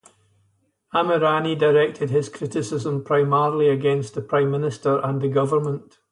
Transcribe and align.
Amirani 0.95 1.55
directed 1.55 2.09
his 2.09 2.27
criticism 2.27 3.03
primarily 3.03 3.69
against 3.69 4.15
the 4.15 4.21
prime 4.23 4.49
minister 4.49 4.97
and 4.97 5.21
the 5.21 5.29
government. 5.29 5.99